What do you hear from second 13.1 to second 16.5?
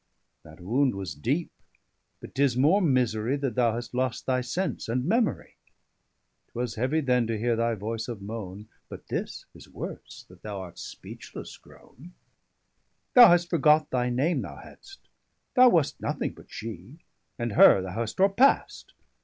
30 Thou hast forgot thy name, thou hadst; thou wast Nothing but